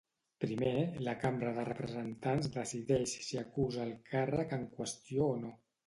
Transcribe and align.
Primer, 0.45 0.71
la 1.07 1.13
cambra 1.23 1.51
de 1.59 1.67
representants 1.69 2.51
decideix 2.57 3.17
si 3.29 3.41
acusa 3.45 3.87
el 3.89 3.97
càrrec 4.13 4.61
en 4.63 4.69
qüestió 4.77 5.33
o 5.37 5.43
no. 5.47 5.59